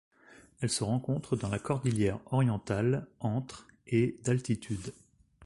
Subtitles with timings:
[0.61, 4.95] Elle se rencontre dans la cordillère Orientale entre et d'altitude.